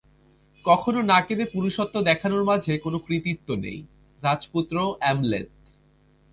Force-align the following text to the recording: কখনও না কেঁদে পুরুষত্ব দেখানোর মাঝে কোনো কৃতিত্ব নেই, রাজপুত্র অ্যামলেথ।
কখনও 0.65 1.01
না 1.01 1.19
কেঁদে 1.21 1.45
পুরুষত্ব 1.45 1.95
দেখানোর 2.01 2.43
মাঝে 2.43 2.73
কোনো 2.77 2.97
কৃতিত্ব 2.99 3.47
নেই, 3.55 3.79
রাজপুত্র 4.21 4.75
অ্যামলেথ। 4.99 5.49